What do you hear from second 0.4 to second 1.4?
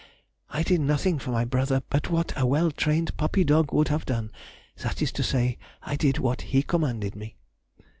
I did nothing for